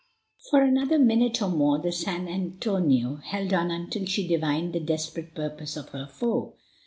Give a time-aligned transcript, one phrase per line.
[0.49, 5.35] For another minute or more the San Antonio held on until she divined the desperate
[5.35, 6.55] purpose of her foe.